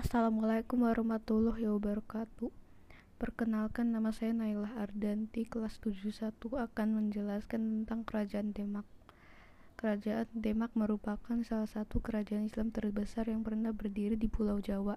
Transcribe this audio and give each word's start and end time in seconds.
Assalamualaikum 0.00 0.88
warahmatullahi 0.88 1.68
wabarakatuh. 1.76 2.48
Perkenalkan 3.20 3.92
nama 3.92 4.08
saya 4.16 4.32
Nailah 4.32 4.80
Ardanti 4.80 5.44
kelas 5.44 5.76
71 5.84 6.40
akan 6.56 6.88
menjelaskan 6.96 7.84
tentang 7.84 8.08
Kerajaan 8.08 8.56
Demak. 8.56 8.88
Kerajaan 9.76 10.24
Demak 10.32 10.72
merupakan 10.72 11.36
salah 11.44 11.68
satu 11.68 12.00
kerajaan 12.00 12.48
Islam 12.48 12.72
terbesar 12.72 13.28
yang 13.28 13.44
pernah 13.44 13.76
berdiri 13.76 14.16
di 14.16 14.24
Pulau 14.24 14.56
Jawa. 14.64 14.96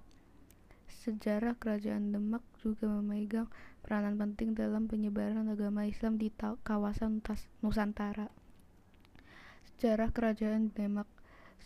Sejarah 0.88 1.60
Kerajaan 1.60 2.16
Demak 2.16 2.48
juga 2.64 2.88
memegang 2.88 3.52
peranan 3.84 4.16
penting 4.16 4.56
dalam 4.56 4.88
penyebaran 4.88 5.52
agama 5.52 5.84
Islam 5.84 6.16
di 6.16 6.32
kawasan 6.64 7.20
Nusantara. 7.60 8.32
Sejarah 9.68 10.16
Kerajaan 10.16 10.72
Demak 10.72 11.12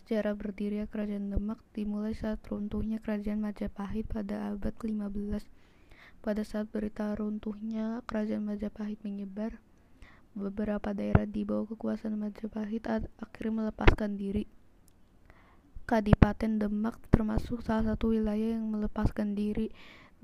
Sejarah 0.08 0.40
berdirinya 0.40 0.88
Kerajaan 0.88 1.28
Demak 1.28 1.60
dimulai 1.76 2.16
saat 2.16 2.40
runtuhnya 2.48 2.96
Kerajaan 2.96 3.44
Majapahit 3.44 4.08
pada 4.08 4.48
abad 4.48 4.72
ke-15. 4.72 5.44
Pada 6.24 6.42
saat 6.48 6.64
berita 6.72 7.12
runtuhnya 7.12 8.00
Kerajaan 8.08 8.48
Majapahit 8.48 8.96
menyebar, 9.04 9.60
beberapa 10.32 10.96
daerah 10.96 11.28
di 11.28 11.44
bawah 11.44 11.76
kekuasaan 11.76 12.16
Majapahit 12.16 12.88
akhirnya 13.20 13.68
melepaskan 13.68 14.16
diri. 14.16 14.48
Kadipaten 15.84 16.56
Demak 16.56 16.96
termasuk 17.12 17.60
salah 17.60 17.92
satu 17.92 18.16
wilayah 18.16 18.56
yang 18.56 18.64
melepaskan 18.64 19.36
diri 19.36 19.68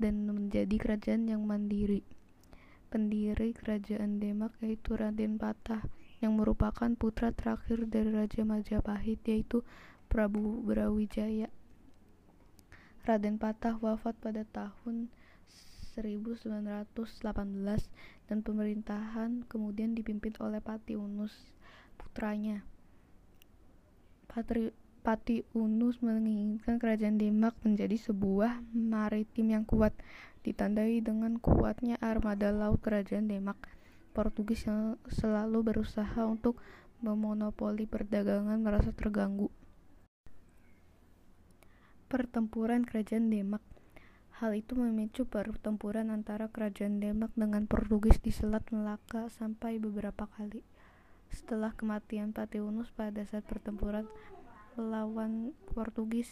dan 0.01 0.25
menjadi 0.25 0.81
kerajaan 0.81 1.29
yang 1.29 1.45
mandiri. 1.45 2.01
Pendiri 2.89 3.53
Kerajaan 3.53 4.17
Demak 4.17 4.57
yaitu 4.65 4.97
Raden 4.97 5.37
Patah 5.37 5.85
yang 6.25 6.33
merupakan 6.41 6.89
putra 6.97 7.29
terakhir 7.29 7.85
dari 7.85 8.09
Raja 8.09 8.41
Majapahit 8.41 9.21
yaitu 9.29 9.61
Prabu 10.09 10.65
Brawijaya. 10.65 11.53
Raden 13.05 13.37
Patah 13.37 13.77
wafat 13.77 14.17
pada 14.17 14.41
tahun 14.49 15.13
1918 15.93 16.89
dan 18.25 18.37
pemerintahan 18.41 19.45
kemudian 19.45 19.93
dipimpin 19.93 20.33
oleh 20.41 20.57
Pati 20.57 20.97
Unus 20.97 21.53
putranya. 22.01 22.65
Patri, 24.25 24.73
Pati 25.05 25.45
Unus 25.53 26.01
menginginkan 26.01 26.81
kerajaan 26.81 27.21
Demak 27.21 27.53
menjadi 27.61 27.93
sebuah 28.01 28.65
maritim 28.73 29.53
yang 29.53 29.63
kuat, 29.69 29.93
ditandai 30.41 30.99
dengan 31.05 31.37
kuatnya 31.37 32.01
armada 32.01 32.49
laut 32.49 32.81
kerajaan 32.81 33.29
Demak 33.29 33.61
Portugis 34.15 34.63
yang 34.71 34.95
selalu 35.11 35.75
berusaha 35.75 36.23
untuk 36.23 36.63
memonopoli 37.03 37.83
perdagangan 37.83 38.63
merasa 38.63 38.95
terganggu. 38.95 39.51
Pertempuran 42.07 42.87
Kerajaan 42.87 43.27
Demak 43.27 43.59
Hal 44.35 44.51
itu 44.51 44.75
memicu 44.75 45.23
pertempuran 45.23 46.11
antara 46.11 46.51
Kerajaan 46.51 46.99
Demak 46.99 47.31
dengan 47.39 47.71
Portugis 47.71 48.19
di 48.19 48.35
Selat 48.35 48.67
Melaka 48.67 49.31
sampai 49.31 49.79
beberapa 49.79 50.27
kali. 50.27 50.59
Setelah 51.31 51.71
kematian 51.71 52.35
Patiunus 52.35 52.91
pada 52.91 53.23
saat 53.23 53.47
pertempuran 53.47 54.03
melawan 54.75 55.55
Portugis, 55.71 56.27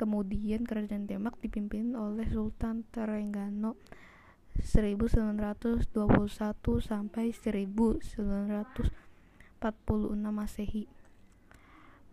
kemudian 0.00 0.64
Kerajaan 0.64 1.04
Demak 1.04 1.36
dipimpin 1.44 1.92
oleh 1.92 2.24
Sultan 2.32 2.88
Terengganu 2.88 3.76
1921 4.62 5.90
sampai 6.78 7.34
1946 7.34 8.88
Masehi. 10.30 10.86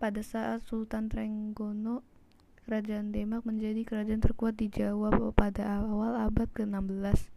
Pada 0.01 0.21
saat 0.25 0.65
Sultan 0.65 1.13
Trenggono, 1.13 2.01
Kerajaan 2.65 3.09
Demak 3.09 3.45
menjadi 3.49 3.81
kerajaan 3.81 4.21
terkuat 4.21 4.57
di 4.57 4.69
Jawa 4.69 5.09
pada 5.33 5.81
awal 5.81 6.17
abad 6.17 6.49
ke-16. 6.53 7.29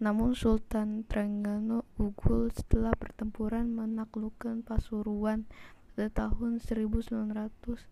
Namun 0.00 0.32
Sultan 0.32 1.04
Trengganu 1.04 1.84
gugur 2.00 2.48
setelah 2.52 2.96
pertempuran 2.96 3.72
menaklukkan 3.72 4.64
Pasuruan 4.64 5.44
pada 5.92 6.08
tahun 6.08 6.60
1946 6.60 7.84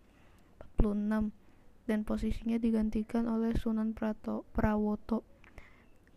dan 1.89 1.99
posisinya 2.05 2.57
digantikan 2.61 3.29
oleh 3.29 3.57
Sunan 3.57 3.93
Prawoto 4.53 5.25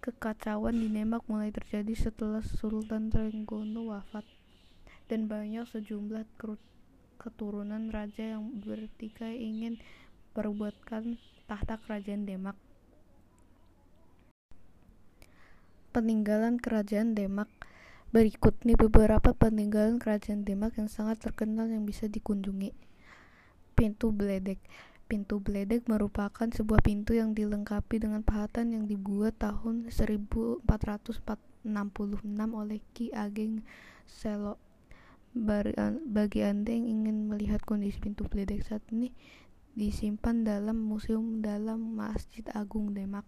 Kekacauan 0.02 0.82
di 0.82 0.90
Demak 0.90 1.30
mulai 1.30 1.54
terjadi 1.54 1.94
setelah 1.94 2.42
Sultan 2.42 3.14
Trenggono 3.14 3.94
wafat 3.94 4.26
dan 5.06 5.30
banyak 5.30 5.70
sejumlah 5.70 6.26
keturunan 7.22 7.94
raja 7.94 8.34
yang 8.34 8.50
bertikai 8.66 9.38
ingin 9.38 9.78
perbuatkan 10.34 11.22
tahta 11.46 11.78
kerajaan 11.86 12.26
Demak. 12.26 12.58
Peninggalan 15.94 16.58
kerajaan 16.58 17.14
Demak 17.14 17.54
Berikut 18.12 18.58
nih 18.68 18.76
beberapa 18.76 19.32
peninggalan 19.32 19.96
kerajaan 19.96 20.44
Demak 20.44 20.76
yang 20.76 20.92
sangat 20.92 21.24
terkenal 21.24 21.72
yang 21.72 21.88
bisa 21.88 22.12
dikunjungi. 22.12 22.76
Pintu 23.72 24.12
Bledek 24.12 24.60
Pintu 25.12 25.44
beledek 25.44 25.92
merupakan 25.92 26.48
sebuah 26.48 26.80
pintu 26.80 27.12
yang 27.12 27.36
dilengkapi 27.36 28.00
dengan 28.00 28.24
pahatan 28.24 28.72
yang 28.72 28.88
dibuat 28.88 29.36
tahun 29.44 29.92
1466 29.92 30.72
oleh 32.48 32.80
Ki 32.96 33.12
Ageng 33.12 33.60
Selo. 34.08 34.56
Bagi 35.36 36.48
Anda 36.48 36.72
yang 36.72 36.88
ingin 36.88 37.28
melihat 37.28 37.60
kondisi 37.68 38.00
pintu 38.00 38.24
beledek 38.24 38.64
saat 38.64 38.88
ini, 38.96 39.12
disimpan 39.76 40.48
dalam 40.48 40.80
museum 40.80 41.44
dalam 41.44 41.92
Masjid 41.92 42.48
Agung 42.56 42.96
Demak. 42.96 43.28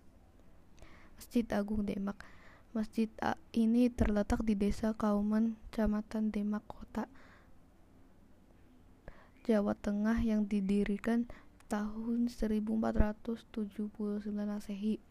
Masjid 1.19 1.43
Agung 1.51 1.83
Demak. 1.83 2.15
Masjid 2.71 3.11
ini 3.51 3.91
terletak 3.91 4.39
di 4.47 4.55
Desa 4.55 4.95
Kauman, 4.95 5.59
Kecamatan 5.67 6.31
Demak 6.31 6.63
Kota, 6.63 7.11
Jawa 9.43 9.75
Tengah 9.75 10.23
yang 10.23 10.47
didirikan 10.47 11.27
tahun 11.73 12.29
1479 12.29 13.49
Masehi. 14.29 15.01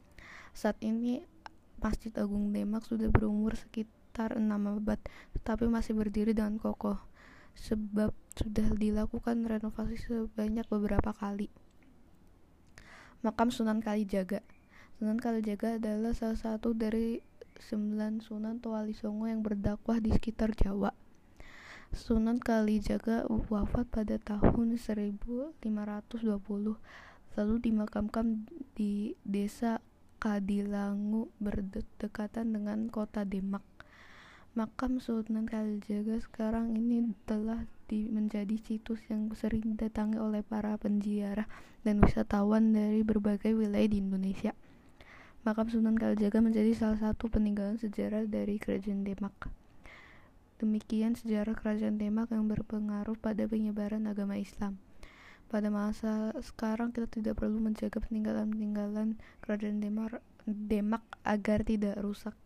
Saat 0.55 0.79
ini 0.79 1.27
Masjid 1.83 2.15
Agung 2.15 2.55
Demak 2.55 2.87
sudah 2.87 3.11
berumur 3.11 3.59
sekitar 3.59 4.39
6 4.39 4.47
abad, 4.47 5.03
tetapi 5.35 5.67
masih 5.67 5.99
berdiri 5.99 6.31
dengan 6.31 6.63
kokoh 6.63 7.03
sebab 7.59 8.15
sudah 8.39 8.79
dilakukan 8.79 9.43
renovasi 9.43 9.99
sebanyak 10.07 10.63
beberapa 10.71 11.11
kali. 11.11 11.51
Makam 13.27 13.51
Sunan 13.51 13.83
Kalijaga. 13.83 14.47
Sunan 15.03 15.19
Kalijaga 15.19 15.83
adalah 15.83 16.15
salah 16.15 16.39
satu 16.39 16.79
dari 16.79 17.19
sembilan 17.59 18.23
Sunan 18.23 18.63
Wali 18.63 18.95
Songo 18.95 19.27
yang 19.27 19.43
berdakwah 19.43 19.99
di 19.99 20.15
sekitar 20.15 20.55
Jawa. 20.55 21.02
Sunan 21.93 22.41
Kalijaga 22.41 23.29
wafat 23.29 23.85
pada 23.93 24.17
tahun 24.17 24.81
1520 24.81 25.61
lalu 27.37 27.55
dimakamkan 27.61 28.49
di 28.73 29.13
desa 29.29 29.77
Kadilangu 30.17 31.29
berdekatan 31.37 32.57
dengan 32.57 32.89
kota 32.89 33.29
Demak. 33.29 33.61
Makam 34.57 35.05
Sunan 35.05 35.45
Kalijaga 35.45 36.17
sekarang 36.17 36.73
ini 36.73 37.13
telah 37.29 37.69
di, 37.93 38.09
menjadi 38.09 38.57
situs 38.57 39.05
yang 39.13 39.29
sering 39.37 39.77
didatangi 39.77 40.17
oleh 40.17 40.41
para 40.41 40.73
penziarah 40.81 41.45
dan 41.85 42.01
wisatawan 42.01 42.73
dari 42.73 43.05
berbagai 43.05 43.53
wilayah 43.53 43.93
di 43.93 44.01
Indonesia. 44.01 44.57
Makam 45.45 45.69
Sunan 45.69 46.01
Kalijaga 46.01 46.41
menjadi 46.41 46.73
salah 46.73 46.97
satu 46.97 47.29
peninggalan 47.29 47.77
sejarah 47.77 48.25
dari 48.25 48.57
Kerajaan 48.57 49.05
Demak. 49.05 49.61
Demikian 50.63 51.19
sejarah 51.19 51.59
kerajaan 51.59 51.99
Demak 51.99 52.31
yang 52.31 52.47
berpengaruh 52.47 53.19
pada 53.19 53.51
penyebaran 53.51 54.07
agama 54.07 54.39
Islam. 54.39 54.79
Pada 55.51 55.75
masa 55.75 56.31
sekarang 56.39 56.95
kita 56.95 57.11
tidak 57.11 57.43
perlu 57.43 57.59
menjaga 57.59 57.99
peninggalan-peninggalan 57.99 59.19
kerajaan 59.43 59.83
Demak, 59.83 60.23
Demak 60.47 61.03
agar 61.27 61.67
tidak 61.67 61.99
rusak. 61.99 62.39